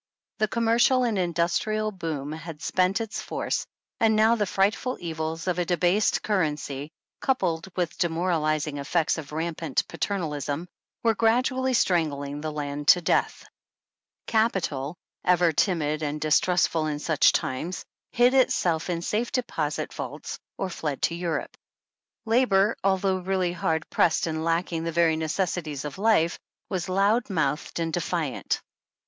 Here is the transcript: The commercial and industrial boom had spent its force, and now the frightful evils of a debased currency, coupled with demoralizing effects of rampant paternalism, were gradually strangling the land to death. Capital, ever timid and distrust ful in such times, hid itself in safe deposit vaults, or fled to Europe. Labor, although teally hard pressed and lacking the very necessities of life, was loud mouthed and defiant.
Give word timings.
The 0.39 0.47
commercial 0.47 1.03
and 1.03 1.15
industrial 1.19 1.91
boom 1.91 2.31
had 2.31 2.59
spent 2.63 2.99
its 2.99 3.21
force, 3.21 3.67
and 3.99 4.15
now 4.15 4.33
the 4.33 4.47
frightful 4.47 4.97
evils 4.99 5.45
of 5.47 5.59
a 5.59 5.63
debased 5.65 6.23
currency, 6.23 6.91
coupled 7.19 7.69
with 7.75 7.99
demoralizing 7.99 8.79
effects 8.79 9.19
of 9.19 9.31
rampant 9.31 9.87
paternalism, 9.87 10.67
were 11.03 11.13
gradually 11.13 11.75
strangling 11.75 12.41
the 12.41 12.51
land 12.51 12.87
to 12.87 13.01
death. 13.01 13.45
Capital, 14.25 14.97
ever 15.23 15.51
timid 15.51 16.01
and 16.01 16.19
distrust 16.19 16.69
ful 16.69 16.87
in 16.87 16.97
such 16.97 17.31
times, 17.31 17.85
hid 18.11 18.33
itself 18.33 18.89
in 18.89 19.03
safe 19.03 19.31
deposit 19.31 19.93
vaults, 19.93 20.39
or 20.57 20.71
fled 20.71 20.99
to 21.03 21.13
Europe. 21.13 21.55
Labor, 22.25 22.75
although 22.83 23.21
teally 23.21 23.53
hard 23.53 23.87
pressed 23.91 24.25
and 24.25 24.43
lacking 24.43 24.83
the 24.83 24.91
very 24.91 25.15
necessities 25.15 25.85
of 25.85 25.99
life, 25.99 26.39
was 26.69 26.89
loud 26.89 27.29
mouthed 27.29 27.79
and 27.79 27.93
defiant. 27.93 28.63